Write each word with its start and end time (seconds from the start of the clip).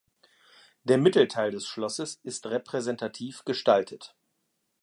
Der 0.83 0.97
Mittelteil 0.97 1.51
des 1.51 1.67
Schlosses 1.67 2.19
ist 2.23 2.47
repräsentativ 2.47 3.45
gestaltet. 3.45 4.15